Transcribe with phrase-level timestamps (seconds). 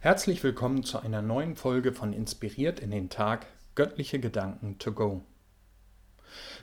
[0.00, 5.22] Herzlich willkommen zu einer neuen Folge von Inspiriert in den Tag Göttliche Gedanken to go.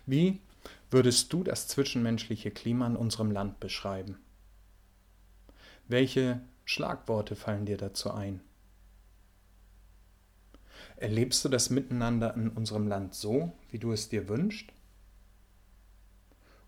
[0.06, 0.40] Wie
[0.92, 4.20] würdest du das zwischenmenschliche Klima in unserem Land beschreiben?
[5.88, 8.40] Welche Schlagworte fallen dir dazu ein?
[10.96, 14.70] Erlebst du das Miteinander in unserem Land so, wie du es dir wünschst?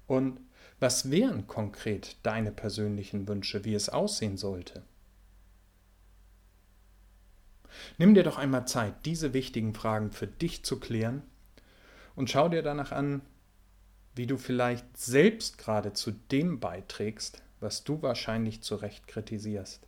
[0.08, 0.42] Und
[0.80, 4.84] was wären konkret deine persönlichen Wünsche, wie es aussehen sollte?
[7.98, 11.24] Nimm dir doch einmal Zeit, diese wichtigen Fragen für dich zu klären
[12.16, 13.22] und schau dir danach an,
[14.16, 19.86] wie du vielleicht selbst gerade zu dem beiträgst, was du wahrscheinlich zu Recht kritisierst.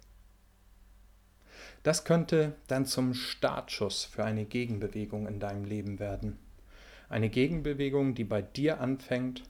[1.84, 6.38] Das könnte dann zum Startschuss für eine Gegenbewegung in deinem Leben werden.
[7.10, 9.44] Eine Gegenbewegung, die bei dir anfängt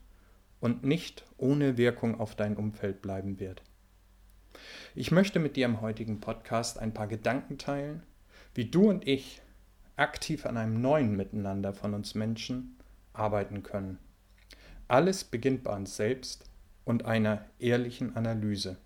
[0.60, 3.64] und nicht ohne Wirkung auf dein Umfeld bleiben wird.
[4.96, 8.04] Ich möchte mit dir im heutigen Podcast ein paar Gedanken teilen,
[8.58, 9.40] wie du und ich
[9.98, 12.76] aktiv an einem neuen Miteinander von uns Menschen
[13.14, 14.00] arbeiten können.
[14.88, 16.50] Alles beginnt bei uns selbst
[16.84, 18.78] und einer ehrlichen Analyse.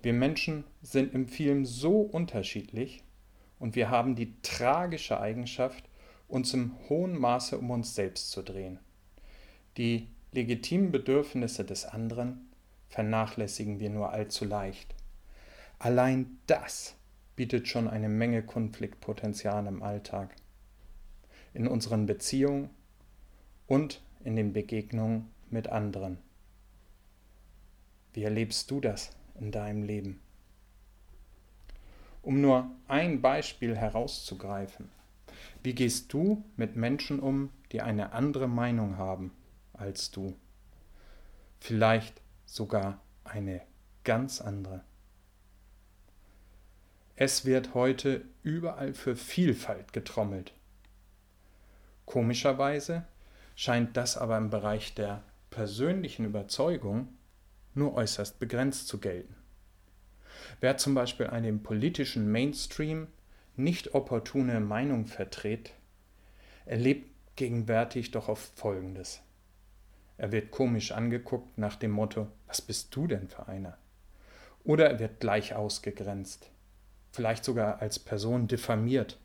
[0.00, 3.04] Wir Menschen sind im Film so unterschiedlich
[3.58, 5.84] und wir haben die tragische Eigenschaft,
[6.26, 8.78] uns im hohen Maße um uns selbst zu drehen.
[9.76, 12.48] Die legitimen Bedürfnisse des anderen
[12.88, 14.94] vernachlässigen wir nur allzu leicht.
[15.78, 16.96] Allein das
[17.40, 20.36] bietet schon eine Menge Konfliktpotenzial im Alltag,
[21.54, 22.68] in unseren Beziehungen
[23.66, 26.18] und in den Begegnungen mit anderen.
[28.12, 30.20] Wie erlebst du das in deinem Leben?
[32.20, 34.90] Um nur ein Beispiel herauszugreifen,
[35.62, 39.32] wie gehst du mit Menschen um, die eine andere Meinung haben
[39.72, 40.36] als du?
[41.58, 43.62] Vielleicht sogar eine
[44.04, 44.84] ganz andere.
[47.22, 50.54] Es wird heute überall für Vielfalt getrommelt.
[52.06, 53.04] Komischerweise
[53.54, 57.08] scheint das aber im Bereich der persönlichen Überzeugung
[57.74, 59.36] nur äußerst begrenzt zu gelten.
[60.60, 63.06] Wer zum Beispiel einem politischen Mainstream
[63.54, 65.74] nicht opportune Meinung vertritt,
[66.64, 69.20] erlebt gegenwärtig doch oft Folgendes.
[70.16, 73.76] Er wird komisch angeguckt nach dem Motto, was bist du denn für einer?
[74.64, 76.50] Oder er wird gleich ausgegrenzt
[77.12, 79.18] vielleicht sogar als Person diffamiert.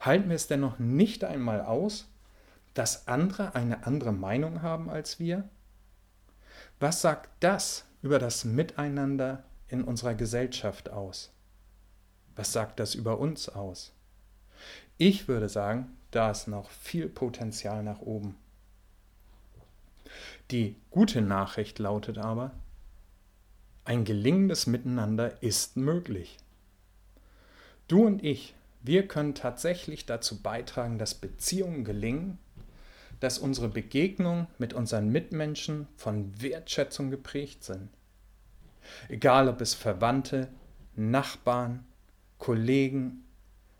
[0.00, 2.08] Halten wir es denn noch nicht einmal aus,
[2.74, 5.48] dass andere eine andere Meinung haben als wir?
[6.80, 11.32] Was sagt das über das Miteinander in unserer Gesellschaft aus?
[12.34, 13.92] Was sagt das über uns aus?
[14.98, 18.36] Ich würde sagen, da ist noch viel Potenzial nach oben.
[20.50, 22.52] Die gute Nachricht lautet aber,
[23.84, 26.38] ein gelingendes Miteinander ist möglich.
[27.88, 32.38] Du und ich, wir können tatsächlich dazu beitragen, dass Beziehungen gelingen,
[33.20, 37.88] dass unsere Begegnungen mit unseren Mitmenschen von Wertschätzung geprägt sind.
[39.08, 40.48] Egal ob es Verwandte,
[40.96, 41.84] Nachbarn,
[42.38, 43.24] Kollegen,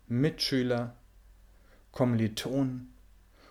[0.07, 0.95] Mitschüler,
[1.91, 2.93] Kommilitonen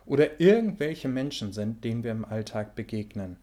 [0.07, 3.37] oder irgendwelche Menschen sind, denen wir im Alltag begegnen.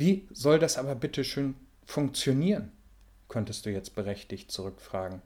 [0.00, 2.72] Wie soll das aber bitte schön funktionieren?
[3.28, 5.20] könntest du jetzt berechtigt zurückfragen.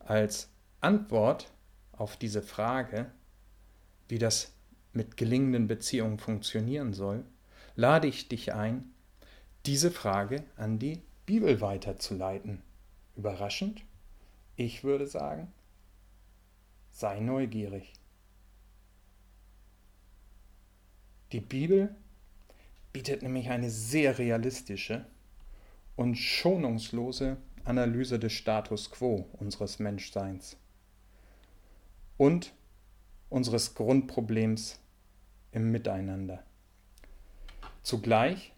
[0.00, 0.50] Als
[0.80, 1.52] Antwort
[1.92, 3.12] auf diese Frage,
[4.08, 4.52] wie das
[4.92, 7.24] mit gelingenden Beziehungen funktionieren soll,
[7.76, 8.90] lade ich dich ein,
[9.64, 12.60] diese Frage an die Bibel weiterzuleiten.
[13.14, 13.82] Überraschend?
[14.56, 15.52] Ich würde sagen,
[16.90, 17.92] sei neugierig.
[21.30, 21.94] Die Bibel
[22.98, 25.06] bietet nämlich eine sehr realistische
[25.94, 30.56] und schonungslose Analyse des Status quo unseres Menschseins
[32.16, 32.52] und
[33.28, 34.80] unseres Grundproblems
[35.52, 36.42] im Miteinander.
[37.84, 38.52] Zugleich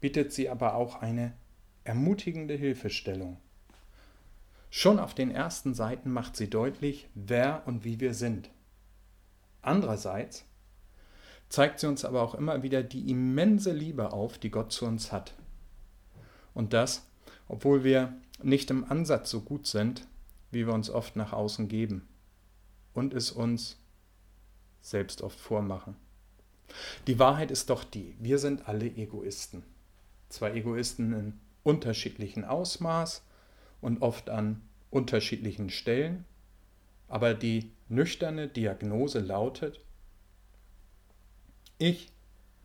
[0.00, 1.34] bietet sie aber auch eine
[1.84, 3.36] ermutigende Hilfestellung.
[4.70, 8.50] Schon auf den ersten Seiten macht sie deutlich, wer und wie wir sind.
[9.62, 10.47] Andererseits
[11.48, 15.12] zeigt sie uns aber auch immer wieder die immense Liebe auf, die Gott zu uns
[15.12, 15.34] hat.
[16.54, 17.06] Und das,
[17.48, 20.06] obwohl wir nicht im Ansatz so gut sind,
[20.50, 22.06] wie wir uns oft nach außen geben
[22.94, 23.78] und es uns
[24.80, 25.96] selbst oft vormachen.
[27.06, 29.62] Die Wahrheit ist doch die, wir sind alle Egoisten.
[30.28, 33.22] Zwar Egoisten in unterschiedlichen Ausmaß
[33.80, 36.24] und oft an unterschiedlichen Stellen,
[37.08, 39.80] aber die nüchterne Diagnose lautet,
[41.78, 42.10] ich,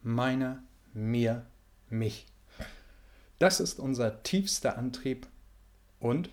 [0.02, 0.64] meiner,
[0.94, 1.46] mir,
[1.90, 2.26] mich.
[3.40, 5.28] Das ist unser tiefster Antrieb
[6.00, 6.30] und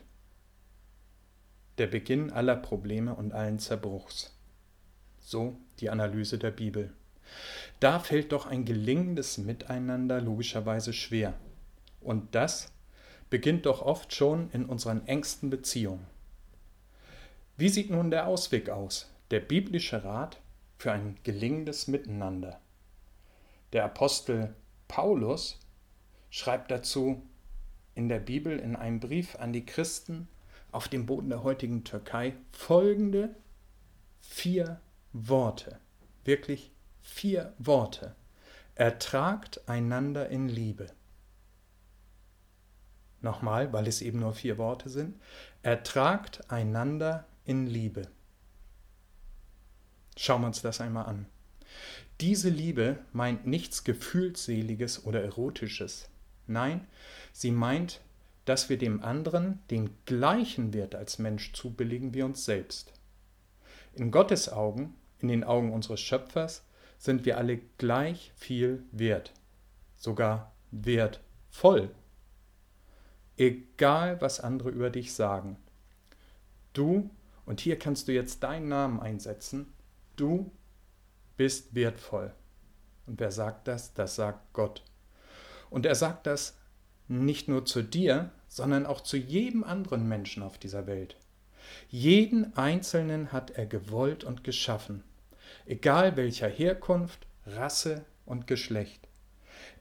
[1.79, 4.35] der Beginn aller Probleme und allen Zerbruchs.
[5.19, 6.93] So die Analyse der Bibel.
[7.81, 11.35] Da fällt doch ein gelingendes Miteinander logischerweise schwer.
[12.01, 12.73] Und das
[13.29, 16.07] beginnt doch oft schon in unseren engsten Beziehungen.
[17.57, 20.41] Wie sieht nun der Ausweg aus, der biblische Rat
[20.79, 22.59] für ein gelingendes Miteinander?
[23.73, 24.55] Der Apostel
[24.89, 25.59] Paulus
[26.31, 27.23] schreibt dazu
[27.95, 30.29] in der Bibel in einem Brief an die Christen
[30.73, 33.35] auf dem Boden der heutigen Türkei folgende
[34.21, 34.81] vier
[35.13, 35.79] Worte.
[36.25, 38.15] Wirklich vier Worte.
[38.75, 40.87] Ertragt einander in Liebe.
[43.21, 45.21] Nochmal, weil es eben nur vier Worte sind.
[45.63, 48.09] Ertragt einander in Liebe.
[50.17, 51.27] Schauen wir uns das einmal an.
[52.21, 56.11] Diese Liebe meint nichts Gefühlseliges oder Erotisches.
[56.47, 56.87] Nein,
[57.33, 58.01] sie meint,
[58.45, 62.93] dass wir dem anderen den gleichen Wert als Mensch zubilligen wie uns selbst.
[63.95, 66.65] In Gottes Augen, in den Augen unseres Schöpfers,
[66.99, 69.33] sind wir alle gleich viel wert,
[69.97, 71.91] sogar wertvoll.
[73.37, 75.57] Egal, was andere über dich sagen.
[76.75, 77.09] Du,
[77.47, 79.73] und hier kannst du jetzt deinen Namen einsetzen,
[80.17, 80.53] du
[81.41, 82.35] bist wertvoll.
[83.07, 83.95] Und wer sagt das?
[83.95, 84.85] Das sagt Gott.
[85.71, 86.59] Und er sagt das
[87.09, 91.17] nicht nur zu dir, sondern auch zu jedem anderen Menschen auf dieser Welt.
[91.89, 95.03] Jeden Einzelnen hat er gewollt und geschaffen,
[95.65, 99.09] egal welcher Herkunft, Rasse und Geschlecht.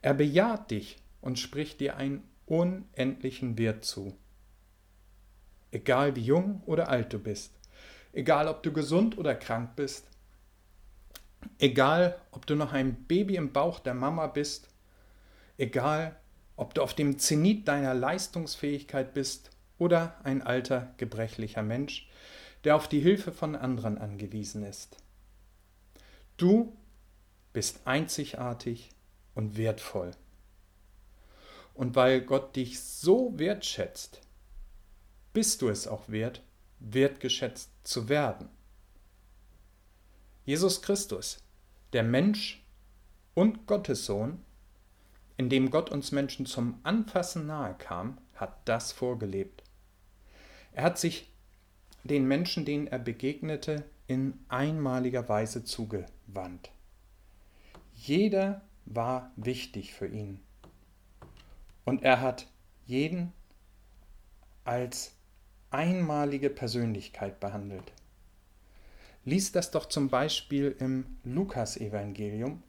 [0.01, 4.15] Er bejaht dich und spricht dir einen unendlichen Wert zu.
[5.71, 7.51] Egal wie jung oder alt du bist,
[8.13, 10.05] egal ob du gesund oder krank bist,
[11.57, 14.69] egal ob du noch ein Baby im Bauch der Mama bist
[15.59, 16.17] Egal,
[16.55, 22.09] ob du auf dem Zenit deiner Leistungsfähigkeit bist oder ein alter, gebrechlicher Mensch,
[22.63, 24.95] der auf die Hilfe von anderen angewiesen ist.
[26.37, 26.77] Du
[27.51, 28.91] bist einzigartig
[29.35, 30.11] und wertvoll.
[31.73, 34.21] Und weil Gott dich so wertschätzt,
[35.33, 36.41] bist du es auch wert,
[36.79, 38.47] wertgeschätzt zu werden.
[40.49, 41.37] Jesus Christus,
[41.93, 42.65] der Mensch
[43.35, 44.43] und Gottes Sohn,
[45.37, 49.61] in dem Gott uns Menschen zum Anfassen nahe kam, hat das vorgelebt.
[50.71, 51.31] Er hat sich
[52.03, 56.71] den Menschen, denen er begegnete, in einmaliger Weise zugewandt.
[57.93, 60.39] Jeder war wichtig für ihn.
[61.85, 62.47] Und er hat
[62.87, 63.33] jeden
[64.63, 65.13] als
[65.69, 67.93] einmalige Persönlichkeit behandelt.
[69.29, 72.63] Lies das doch zum Beispiel im Lukasevangelium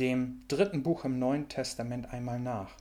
[0.00, 2.72] dem dritten Buch im Neuen Testament einmal nach.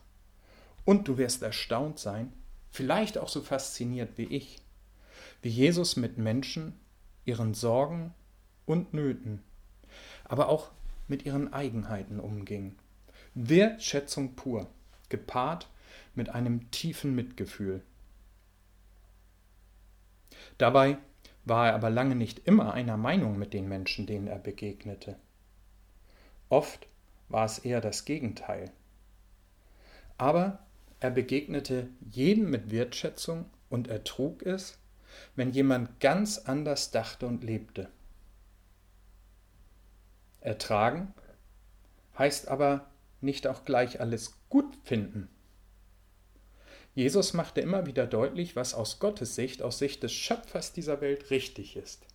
[0.85, 2.33] Und du wirst erstaunt sein,
[2.71, 4.59] vielleicht auch so fasziniert wie ich,
[5.43, 6.79] wie Jesus mit Menschen,
[7.25, 8.15] ihren Sorgen
[8.65, 9.43] und Nöten,
[10.23, 10.71] aber auch
[11.07, 12.75] mit ihren Eigenheiten umging.
[13.35, 14.65] Wertschätzung pur,
[15.09, 15.69] gepaart
[16.15, 17.83] mit einem tiefen Mitgefühl.
[20.57, 20.97] Dabei
[21.49, 25.15] war er aber lange nicht immer einer Meinung mit den Menschen, denen er begegnete.
[26.47, 26.87] Oft
[27.27, 28.71] war es eher das Gegenteil.
[30.17, 30.59] Aber
[30.99, 34.77] er begegnete jedem mit Wertschätzung und ertrug es,
[35.35, 37.89] wenn jemand ganz anders dachte und lebte.
[40.41, 41.13] Ertragen
[42.17, 42.87] heißt aber
[43.21, 45.29] nicht auch gleich alles gut finden.
[46.95, 51.29] Jesus machte immer wieder deutlich, was aus Gottes Sicht, aus Sicht des Schöpfers dieser Welt
[51.29, 52.05] richtig ist.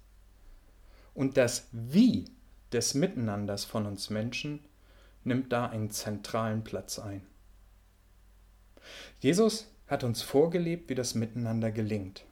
[1.15, 2.27] Und das Wie
[2.73, 4.61] des Miteinanders von uns Menschen
[5.23, 7.23] nimmt da einen zentralen Platz ein.
[9.21, 12.25] Jesus hat uns vorgelebt, wie das Miteinander gelingt.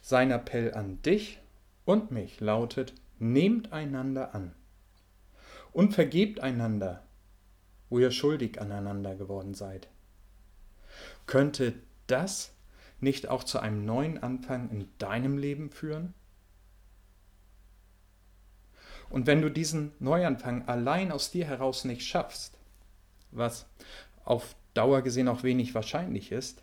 [0.00, 1.38] Sein Appell an dich
[1.84, 4.54] und mich lautet, nehmt einander an
[5.72, 7.02] und vergebt einander,
[7.88, 9.88] wo ihr schuldig aneinander geworden seid.
[11.26, 11.74] Könnte
[12.06, 12.52] das
[13.00, 16.14] nicht auch zu einem neuen Anfang in deinem Leben führen?
[19.08, 22.56] Und wenn du diesen Neuanfang allein aus dir heraus nicht schaffst,
[23.32, 23.66] was
[24.24, 26.62] auf Dauer gesehen auch wenig wahrscheinlich ist,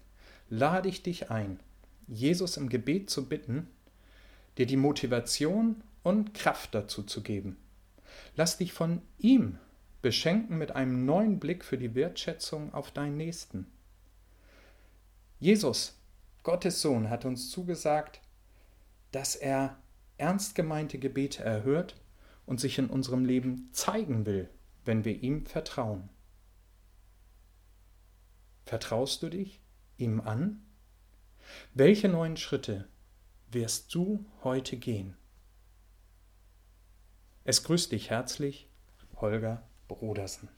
[0.49, 1.59] lade ich dich ein,
[2.07, 3.67] Jesus im Gebet zu bitten,
[4.57, 7.57] dir die Motivation und Kraft dazu zu geben.
[8.35, 9.59] Lass dich von ihm
[10.01, 13.67] beschenken mit einem neuen Blick für die Wertschätzung auf deinen Nächsten.
[15.39, 15.99] Jesus,
[16.43, 18.21] Gottes Sohn, hat uns zugesagt,
[19.11, 19.77] dass er
[20.17, 21.95] ernst gemeinte Gebete erhört
[22.45, 24.49] und sich in unserem Leben zeigen will,
[24.83, 26.09] wenn wir ihm vertrauen.
[28.65, 29.61] Vertraust du dich
[29.97, 30.65] ihm an?
[31.73, 32.87] Welche neuen Schritte
[33.51, 35.15] wirst du heute gehen?
[37.43, 38.67] Es grüßt dich herzlich,
[39.15, 40.49] Holger Brodersen.